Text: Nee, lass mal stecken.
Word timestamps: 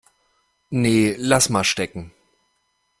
Nee, 0.71 1.13
lass 1.19 1.49
mal 1.49 1.63
stecken. 1.63 2.11